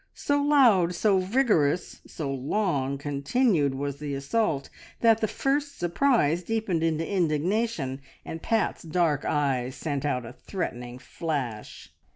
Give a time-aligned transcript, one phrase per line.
[0.15, 6.81] So loud, so vigorous, so long continued was the assault, that the first surprise deepened
[6.81, 11.93] into indignation, and Pat's dark eyes sent out a threatening flash.